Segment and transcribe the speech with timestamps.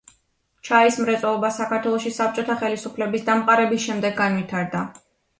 [0.67, 4.83] ჩაის მრეწველობა საქართველოში საბჭოთა ხელისუფლების დამყარების შემდეგ განვითარდა.